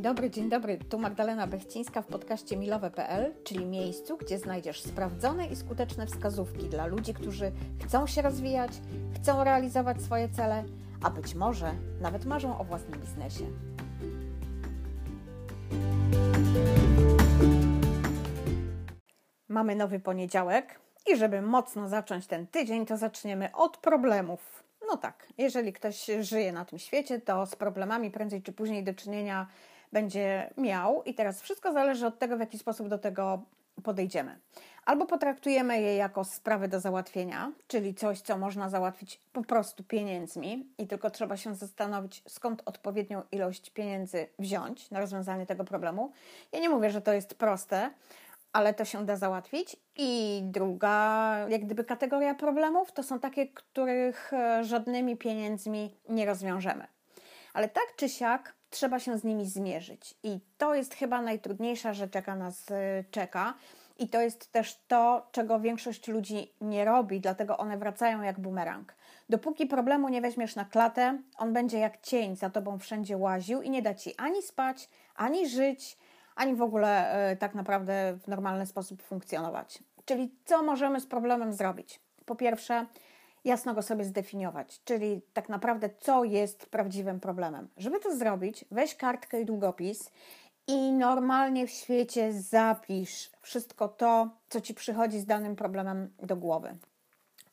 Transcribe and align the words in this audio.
Dobry, 0.00 0.30
dzień 0.30 0.48
dobry. 0.48 0.78
Tu 0.78 0.98
Magdalena 0.98 1.46
Bechcińska 1.46 2.02
w 2.02 2.06
podcaście 2.06 2.56
milowe.pl, 2.56 3.34
czyli 3.44 3.66
miejscu, 3.66 4.16
gdzie 4.16 4.38
znajdziesz 4.38 4.82
sprawdzone 4.82 5.46
i 5.46 5.56
skuteczne 5.56 6.06
wskazówki 6.06 6.68
dla 6.68 6.86
ludzi, 6.86 7.14
którzy 7.14 7.52
chcą 7.84 8.06
się 8.06 8.22
rozwijać, 8.22 8.72
chcą 9.14 9.44
realizować 9.44 10.02
swoje 10.02 10.28
cele, 10.28 10.64
a 11.02 11.10
być 11.10 11.34
może 11.34 11.72
nawet 12.00 12.24
marzą 12.24 12.58
o 12.58 12.64
własnym 12.64 13.00
biznesie. 13.00 13.44
Mamy 19.48 19.76
nowy 19.76 20.00
poniedziałek 20.00 20.80
i 21.12 21.16
żeby 21.16 21.42
mocno 21.42 21.88
zacząć 21.88 22.26
ten 22.26 22.46
tydzień, 22.46 22.86
to 22.86 22.96
zaczniemy 22.96 23.54
od 23.54 23.76
problemów. 23.76 24.64
No 24.88 24.96
tak, 24.96 25.26
jeżeli 25.38 25.72
ktoś 25.72 26.06
żyje 26.20 26.52
na 26.52 26.64
tym 26.64 26.78
świecie, 26.78 27.20
to 27.20 27.46
z 27.46 27.56
problemami 27.56 28.10
prędzej 28.10 28.42
czy 28.42 28.52
później 28.52 28.84
do 28.84 28.94
czynienia 28.94 29.46
będzie 29.92 30.50
miał, 30.56 31.02
i 31.02 31.14
teraz 31.14 31.42
wszystko 31.42 31.72
zależy 31.72 32.06
od 32.06 32.18
tego, 32.18 32.36
w 32.36 32.40
jaki 32.40 32.58
sposób 32.58 32.88
do 32.88 32.98
tego 32.98 33.42
podejdziemy. 33.82 34.38
Albo 34.84 35.06
potraktujemy 35.06 35.80
je 35.80 35.96
jako 35.96 36.24
sprawy 36.24 36.68
do 36.68 36.80
załatwienia, 36.80 37.52
czyli 37.66 37.94
coś, 37.94 38.20
co 38.20 38.38
można 38.38 38.68
załatwić 38.68 39.20
po 39.32 39.42
prostu 39.42 39.84
pieniędzmi, 39.84 40.66
i 40.78 40.86
tylko 40.86 41.10
trzeba 41.10 41.36
się 41.36 41.54
zastanowić, 41.54 42.22
skąd 42.28 42.62
odpowiednią 42.66 43.22
ilość 43.32 43.70
pieniędzy 43.70 44.26
wziąć 44.38 44.90
na 44.90 45.00
rozwiązanie 45.00 45.46
tego 45.46 45.64
problemu. 45.64 46.12
Ja 46.52 46.60
nie 46.60 46.68
mówię, 46.68 46.90
że 46.90 47.00
to 47.00 47.12
jest 47.12 47.34
proste, 47.34 47.90
ale 48.52 48.74
to 48.74 48.84
się 48.84 49.06
da 49.06 49.16
załatwić. 49.16 49.76
I 49.96 50.40
druga, 50.44 51.36
jak 51.48 51.64
gdyby, 51.64 51.84
kategoria 51.84 52.34
problemów 52.34 52.92
to 52.92 53.02
są 53.02 53.18
takie, 53.18 53.46
których 53.46 54.32
e, 54.32 54.64
żadnymi 54.64 55.16
pieniędzmi 55.16 55.96
nie 56.08 56.26
rozwiążemy. 56.26 56.86
Ale 57.52 57.68
tak 57.68 57.84
czy 57.96 58.08
siak 58.08 58.54
trzeba 58.70 58.98
się 58.98 59.18
z 59.18 59.24
nimi 59.24 59.46
zmierzyć. 59.46 60.14
I 60.22 60.40
to 60.58 60.74
jest 60.74 60.94
chyba 60.94 61.22
najtrudniejsza 61.22 61.94
rzecz, 61.94 62.14
jaka 62.14 62.36
nas 62.36 62.70
e, 62.70 63.04
czeka. 63.10 63.54
I 63.98 64.08
to 64.08 64.20
jest 64.20 64.52
też 64.52 64.80
to, 64.88 65.28
czego 65.32 65.60
większość 65.60 66.08
ludzi 66.08 66.52
nie 66.60 66.84
robi, 66.84 67.20
dlatego 67.20 67.58
one 67.58 67.78
wracają 67.78 68.22
jak 68.22 68.40
bumerang. 68.40 68.94
Dopóki 69.28 69.66
problemu 69.66 70.08
nie 70.08 70.20
weźmiesz 70.20 70.56
na 70.56 70.64
klatę, 70.64 71.18
on 71.38 71.52
będzie 71.52 71.78
jak 71.78 72.00
cień 72.00 72.36
za 72.36 72.50
tobą 72.50 72.78
wszędzie 72.78 73.16
łaził 73.16 73.62
i 73.62 73.70
nie 73.70 73.82
da 73.82 73.94
ci 73.94 74.14
ani 74.16 74.42
spać, 74.42 74.88
ani 75.16 75.48
żyć, 75.48 75.98
ani 76.36 76.54
w 76.54 76.62
ogóle 76.62 77.12
e, 77.30 77.36
tak 77.36 77.54
naprawdę 77.54 78.18
w 78.22 78.28
normalny 78.28 78.66
sposób 78.66 79.02
funkcjonować. 79.02 79.78
Czyli 80.04 80.34
co 80.44 80.62
możemy 80.62 81.00
z 81.00 81.06
problemem 81.06 81.52
zrobić? 81.52 82.00
Po 82.26 82.36
pierwsze, 82.36 82.86
jasno 83.44 83.74
go 83.74 83.82
sobie 83.82 84.04
zdefiniować, 84.04 84.80
czyli 84.84 85.22
tak 85.32 85.48
naprawdę 85.48 85.90
co 86.00 86.24
jest 86.24 86.66
prawdziwym 86.66 87.20
problemem. 87.20 87.68
Żeby 87.76 88.00
to 88.00 88.16
zrobić, 88.16 88.64
weź 88.70 88.94
kartkę 88.94 89.40
i 89.40 89.44
długopis 89.44 90.10
i 90.66 90.92
normalnie 90.92 91.66
w 91.66 91.70
świecie 91.70 92.32
zapisz 92.32 93.30
wszystko 93.42 93.88
to, 93.88 94.28
co 94.48 94.60
ci 94.60 94.74
przychodzi 94.74 95.20
z 95.20 95.26
danym 95.26 95.56
problemem 95.56 96.10
do 96.22 96.36
głowy. 96.36 96.76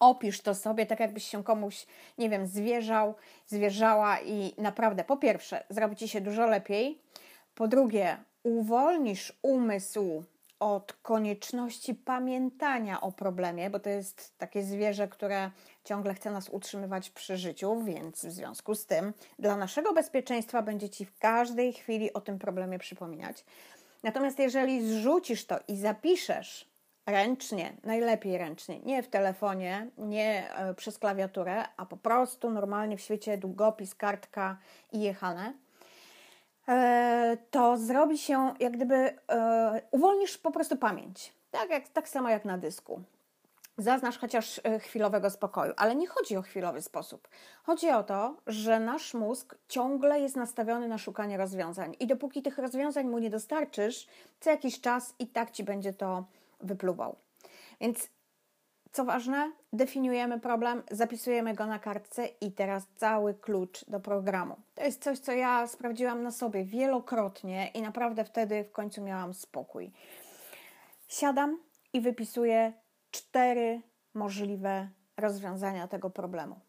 Opisz 0.00 0.40
to 0.40 0.54
sobie 0.54 0.86
tak, 0.86 1.00
jakbyś 1.00 1.24
się 1.24 1.44
komuś, 1.44 1.86
nie 2.18 2.30
wiem, 2.30 2.46
zwierzał, 2.46 3.14
zwierzała 3.46 4.20
i 4.20 4.54
naprawdę, 4.58 5.04
po 5.04 5.16
pierwsze, 5.16 5.64
zrobi 5.70 5.96
ci 5.96 6.08
się 6.08 6.20
dużo 6.20 6.46
lepiej. 6.46 6.98
Po 7.54 7.68
drugie, 7.68 8.16
uwolnisz 8.42 9.32
umysł 9.42 10.24
od 10.60 10.92
konieczności 10.92 11.94
pamiętania 11.94 13.00
o 13.00 13.12
problemie, 13.12 13.70
bo 13.70 13.80
to 13.80 13.90
jest 13.90 14.38
takie 14.38 14.62
zwierzę, 14.62 15.08
które 15.08 15.50
ciągle 15.84 16.14
chce 16.14 16.30
nas 16.30 16.48
utrzymywać 16.48 17.10
przy 17.10 17.36
życiu, 17.36 17.82
więc 17.84 18.24
w 18.24 18.30
związku 18.30 18.74
z 18.74 18.86
tym 18.86 19.12
dla 19.38 19.56
naszego 19.56 19.92
bezpieczeństwa 19.92 20.62
będzie 20.62 20.88
ci 20.88 21.04
w 21.04 21.18
każdej 21.18 21.72
chwili 21.72 22.12
o 22.12 22.20
tym 22.20 22.38
problemie 22.38 22.78
przypominać. 22.78 23.44
Natomiast 24.02 24.38
jeżeli 24.38 24.88
zrzucisz 24.88 25.46
to 25.46 25.58
i 25.68 25.76
zapiszesz 25.76 26.70
ręcznie, 27.06 27.72
najlepiej 27.84 28.38
ręcznie, 28.38 28.78
nie 28.78 29.02
w 29.02 29.08
telefonie, 29.08 29.90
nie 29.98 30.54
e, 30.54 30.74
przez 30.74 30.98
klawiaturę, 30.98 31.64
a 31.76 31.86
po 31.86 31.96
prostu 31.96 32.50
normalnie 32.50 32.96
w 32.96 33.00
świecie 33.00 33.38
długopis, 33.38 33.94
kartka 33.94 34.58
i 34.92 35.00
jechane, 35.00 35.54
to 37.50 37.76
zrobi 37.76 38.18
się, 38.18 38.54
jak 38.60 38.72
gdyby 38.72 38.94
e, 38.94 39.82
uwolnisz 39.90 40.38
po 40.38 40.50
prostu 40.50 40.76
pamięć. 40.76 41.32
Tak, 41.50 41.70
jak, 41.70 41.88
tak 41.88 42.08
samo 42.08 42.28
jak 42.28 42.44
na 42.44 42.58
dysku. 42.58 43.02
Zaznasz 43.78 44.18
chociaż 44.18 44.60
e, 44.64 44.78
chwilowego 44.78 45.30
spokoju, 45.30 45.72
ale 45.76 45.94
nie 45.94 46.06
chodzi 46.06 46.36
o 46.36 46.42
chwilowy 46.42 46.82
sposób. 46.82 47.28
Chodzi 47.62 47.90
o 47.90 48.02
to, 48.02 48.36
że 48.46 48.80
nasz 48.80 49.14
mózg 49.14 49.54
ciągle 49.68 50.20
jest 50.20 50.36
nastawiony 50.36 50.88
na 50.88 50.98
szukanie 50.98 51.36
rozwiązań 51.36 51.96
i 52.00 52.06
dopóki 52.06 52.42
tych 52.42 52.58
rozwiązań 52.58 53.06
mu 53.06 53.18
nie 53.18 53.30
dostarczysz, 53.30 54.06
co 54.40 54.50
jakiś 54.50 54.80
czas 54.80 55.14
i 55.18 55.26
tak 55.26 55.50
ci 55.50 55.64
będzie 55.64 55.92
to 55.92 56.24
wypluwał. 56.60 57.16
Więc 57.80 58.08
co 58.92 59.04
ważne, 59.04 59.52
definiujemy 59.72 60.40
problem, 60.40 60.82
zapisujemy 60.90 61.54
go 61.54 61.66
na 61.66 61.78
kartce 61.78 62.26
i 62.26 62.52
teraz 62.52 62.86
cały 62.96 63.34
klucz 63.34 63.84
do 63.88 64.00
programu. 64.00 64.56
To 64.74 64.82
jest 64.82 65.02
coś, 65.02 65.18
co 65.18 65.32
ja 65.32 65.66
sprawdziłam 65.66 66.22
na 66.22 66.30
sobie 66.30 66.64
wielokrotnie 66.64 67.70
i 67.74 67.82
naprawdę 67.82 68.24
wtedy 68.24 68.64
w 68.64 68.72
końcu 68.72 69.02
miałam 69.02 69.34
spokój. 69.34 69.92
Siadam 71.08 71.58
i 71.92 72.00
wypisuję 72.00 72.72
cztery 73.10 73.82
możliwe 74.14 74.88
rozwiązania 75.16 75.88
tego 75.88 76.10
problemu. 76.10 76.60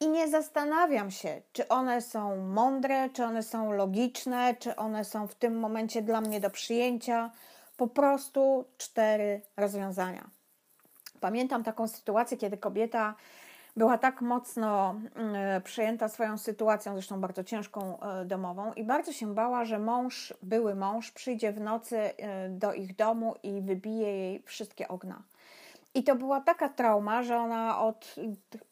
I 0.00 0.08
nie 0.08 0.28
zastanawiam 0.28 1.10
się, 1.10 1.42
czy 1.52 1.68
one 1.68 2.02
są 2.02 2.36
mądre, 2.36 3.10
czy 3.10 3.24
one 3.24 3.42
są 3.42 3.72
logiczne, 3.72 4.54
czy 4.58 4.76
one 4.76 5.04
są 5.04 5.26
w 5.26 5.34
tym 5.34 5.58
momencie 5.58 6.02
dla 6.02 6.20
mnie 6.20 6.40
do 6.40 6.50
przyjęcia. 6.50 7.30
Po 7.76 7.86
prostu 7.86 8.64
cztery 8.76 9.42
rozwiązania. 9.56 10.30
Pamiętam 11.24 11.64
taką 11.64 11.88
sytuację, 11.88 12.36
kiedy 12.36 12.56
kobieta 12.56 13.14
była 13.76 13.98
tak 13.98 14.20
mocno 14.20 14.94
mm, 15.14 15.62
przejęta 15.62 16.08
swoją 16.08 16.38
sytuacją, 16.38 16.92
zresztą 16.92 17.20
bardzo 17.20 17.44
ciężką 17.44 18.00
e, 18.00 18.24
domową, 18.24 18.72
i 18.72 18.84
bardzo 18.84 19.12
się 19.12 19.34
bała, 19.34 19.64
że 19.64 19.78
mąż, 19.78 20.34
były 20.42 20.74
mąż, 20.74 21.10
przyjdzie 21.10 21.52
w 21.52 21.60
nocy 21.60 21.98
e, 21.98 22.48
do 22.48 22.74
ich 22.74 22.96
domu 22.96 23.34
i 23.42 23.60
wybije 23.60 24.16
jej 24.18 24.42
wszystkie 24.42 24.88
ogna. 24.88 25.22
I 25.94 26.04
to 26.04 26.16
była 26.16 26.40
taka 26.40 26.68
trauma, 26.68 27.22
że 27.22 27.36
ona 27.36 27.80
od 27.80 28.14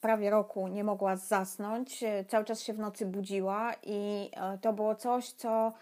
prawie 0.00 0.30
roku 0.30 0.68
nie 0.68 0.84
mogła 0.84 1.16
zasnąć, 1.16 2.02
e, 2.02 2.24
cały 2.24 2.44
czas 2.44 2.60
się 2.60 2.72
w 2.72 2.78
nocy 2.78 3.06
budziła, 3.06 3.72
i 3.82 4.30
to 4.60 4.72
było 4.72 4.94
coś, 4.94 5.32
co 5.32 5.72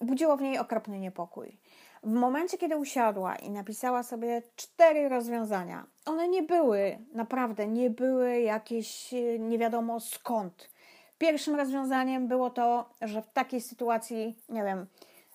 budziło 0.00 0.36
w 0.36 0.42
niej 0.42 0.58
okropny 0.58 0.98
niepokój. 0.98 1.56
W 2.02 2.12
momencie, 2.12 2.58
kiedy 2.58 2.76
usiadła 2.76 3.36
i 3.36 3.50
napisała 3.50 4.02
sobie 4.02 4.42
cztery 4.56 5.08
rozwiązania, 5.08 5.86
one 6.06 6.28
nie 6.28 6.42
były, 6.42 6.98
naprawdę 7.14 7.66
nie 7.66 7.90
były 7.90 8.40
jakieś 8.40 9.14
e, 9.14 9.38
nie 9.38 9.58
wiadomo 9.58 10.00
skąd. 10.00 10.70
Pierwszym 11.18 11.54
rozwiązaniem 11.54 12.28
było 12.28 12.50
to, 12.50 12.90
że 13.02 13.22
w 13.22 13.30
takiej 13.30 13.60
sytuacji, 13.60 14.36
nie 14.48 14.64
wiem, 14.64 14.86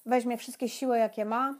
weźmie 0.05 0.37
wszystkie 0.37 0.69
siły, 0.69 0.97
jakie 0.97 1.25
ma 1.25 1.55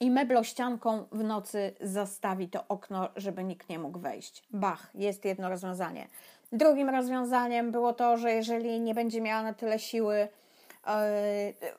i 0.00 0.10
meblościanką 0.10 1.04
w 1.12 1.24
nocy 1.24 1.74
zastawi 1.80 2.48
to 2.48 2.64
okno, 2.68 3.08
żeby 3.16 3.44
nikt 3.44 3.68
nie 3.68 3.78
mógł 3.78 3.98
wejść. 3.98 4.42
Bach, 4.50 4.90
jest 4.94 5.24
jedno 5.24 5.48
rozwiązanie. 5.48 6.08
Drugim 6.52 6.88
rozwiązaniem 6.88 7.72
było 7.72 7.92
to, 7.92 8.16
że 8.16 8.32
jeżeli 8.32 8.80
nie 8.80 8.94
będzie 8.94 9.20
miała 9.20 9.42
na 9.42 9.54
tyle 9.54 9.78
siły, 9.78 10.28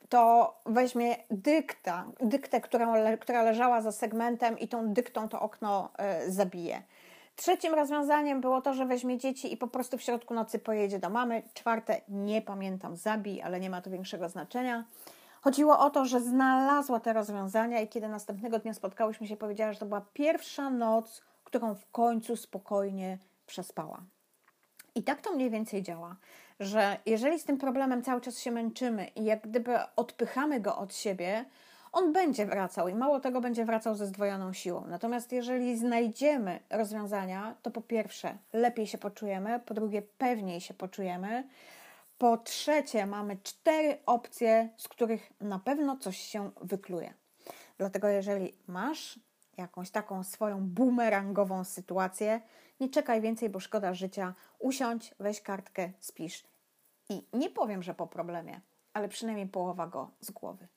to 0.09 0.53
weźmie 0.66 1.16
dykta, 1.31 2.06
dyktę, 2.22 2.62
która, 2.62 3.18
która 3.18 3.44
leżała 3.44 3.81
za 3.81 3.92
segmentem 3.92 4.59
i 4.59 4.68
tą 4.68 4.94
dyktą 4.94 5.30
to 5.30 5.42
okno 5.42 5.90
e, 5.97 6.31
zabije. 6.31 6.84
Trzecim 7.36 7.74
rozwiązaniem 7.74 8.42
było 8.42 8.62
to, 8.62 8.74
że 8.74 8.86
weźmie 8.86 9.18
dzieci 9.18 9.53
i 9.53 9.58
po 9.58 9.68
prostu 9.68 9.97
w 9.97 10.02
środku 10.02 10.34
nocy 10.34 10.59
pojedzie 10.59 11.00
do 11.00 11.09
mamy. 11.09 11.44
Czwarte, 11.53 12.02
nie 12.09 12.41
pamiętam, 12.41 12.96
zabij, 12.96 13.41
ale 13.41 13.59
nie 13.59 13.70
ma 13.70 13.82
to 13.82 13.90
większego 13.90 14.29
znaczenia. 14.29 14.84
Chodziło 15.41 15.79
o 15.79 15.90
to, 15.90 16.06
że 16.06 16.22
znalazła 16.22 17.00
te 17.00 17.14
rozwiązania 17.14 17.82
i 17.82 17.88
kiedy 17.88 18.08
następnego 18.08 18.59
dnia 18.59 18.73
spotkałyśmy 18.73 19.28
się, 19.28 19.38
powiedziała, 19.38 19.73
że 19.73 19.79
to 19.79 19.85
była 19.85 20.06
pierwsza 20.14 20.70
noc, 20.70 21.22
którą 21.44 21.76
w 21.76 21.91
końcu 21.91 22.35
spokojnie 22.35 23.17
przespała. 23.46 24.02
I 24.96 25.03
tak 25.03 25.22
to 25.22 25.34
mniej 25.34 25.50
więcej 25.50 25.84
działa, 25.84 26.16
że 26.59 26.97
jeżeli 27.06 27.40
z 27.40 27.46
tym 27.46 27.58
problemem 27.58 28.03
cały 28.03 28.22
czas 28.22 28.40
się 28.40 28.52
męczymy 28.52 29.08
i 29.16 29.23
jak 29.23 29.41
gdyby 29.41 29.76
odpychamy 29.96 30.59
go 30.59 30.78
od 30.78 30.96
siebie, 30.96 31.46
on 31.91 32.14
będzie 32.14 32.46
wracał 32.46 32.88
i 32.88 32.96
mało 32.96 33.20
tego 33.20 33.41
będzie 33.41 33.66
wracał 33.66 33.96
ze 33.96 34.08
zdwojoną 34.08 34.53
siłą. 34.53 34.85
Natomiast 34.88 35.32
jeżeli 35.32 35.78
znajdziemy 35.78 36.59
rozwiązania, 36.70 37.56
to 37.61 37.72
po 37.72 37.82
pierwsze 37.82 38.38
lepiej 38.53 38.88
się 38.88 38.97
poczujemy, 38.97 39.59
po 39.59 39.73
drugie 39.73 40.02
pewniej 40.02 40.61
się 40.61 40.73
poczujemy, 40.73 41.44
po 42.17 42.38
trzecie 42.38 43.06
mamy 43.06 43.38
cztery 43.44 43.97
opcje, 44.06 44.70
z 44.78 44.88
których 44.88 45.34
na 45.41 45.59
pewno 45.59 45.97
coś 45.97 46.17
się 46.17 46.52
wykluje. 46.61 47.14
Dlatego 47.78 48.08
jeżeli 48.08 48.53
masz 48.67 49.20
jakąś 49.58 49.91
taką 49.91 50.23
swoją 50.23 50.59
bumerangową 50.61 51.64
sytuację, 51.64 52.41
nie 52.79 52.90
czekaj 52.90 53.22
więcej, 53.22 53.50
bo 53.50 53.59
szkoda 53.59 53.94
życia. 53.94 54.34
Usiądź, 54.59 55.16
weź 55.20 55.41
kartkę, 55.41 55.91
spisz. 56.00 56.48
I 57.09 57.23
nie 57.34 57.50
powiem, 57.50 57.84
że 57.84 57.94
po 57.94 58.08
problemie, 58.08 58.61
ale 58.94 59.09
przynajmniej 59.09 59.47
połowa 59.47 59.88
go 59.88 60.11
z 60.22 60.32
głowy. 60.32 60.67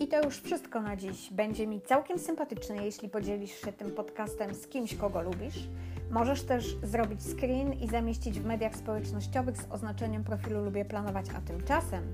I 0.00 0.08
to 0.08 0.22
już 0.24 0.40
wszystko 0.40 0.82
na 0.82 0.96
dziś. 0.96 1.32
Będzie 1.32 1.66
mi 1.66 1.80
całkiem 1.80 2.18
sympatyczne, 2.18 2.84
jeśli 2.84 3.08
podzielisz 3.08 3.60
się 3.60 3.72
tym 3.72 3.90
podcastem 3.90 4.54
z 4.54 4.68
kimś, 4.68 4.94
kogo 4.94 5.22
lubisz. 5.22 5.68
Możesz 6.10 6.42
też 6.42 6.76
zrobić 6.82 7.20
screen 7.22 7.72
i 7.72 7.88
zamieścić 7.88 8.40
w 8.40 8.44
mediach 8.44 8.76
społecznościowych 8.76 9.56
z 9.56 9.72
oznaczeniem 9.72 10.24
profilu 10.24 10.64
Lubię 10.64 10.84
Planować, 10.84 11.26
a 11.36 11.40
tymczasem 11.40 12.10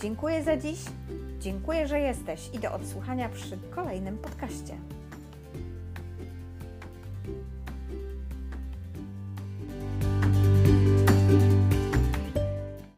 dziękuję 0.00 0.42
za 0.42 0.56
dziś, 0.56 0.78
dziękuję, 1.38 1.86
że 1.86 2.00
jesteś 2.00 2.50
i 2.54 2.58
do 2.58 2.72
odsłuchania 2.72 3.28
przy 3.28 3.58
kolejnym 3.70 4.18
podcaście. 4.18 4.99